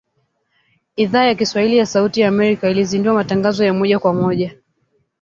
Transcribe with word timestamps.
Idhaa 0.97 1.23
ya 1.23 1.35
Kiswahili 1.35 1.77
ya 1.77 1.85
Sauti 1.85 2.21
ya 2.21 2.27
Amerika 2.27 2.69
ilizindua 2.69 3.13
matangazo 3.13 3.65
ya 3.65 3.73
moja 3.73 3.99
kwa 3.99 4.13
moja 4.13 4.57